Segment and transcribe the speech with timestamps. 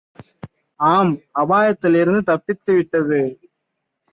[0.79, 3.21] ஆம் அபாயத்திலிருந்து தப்பித்துவிட்டது!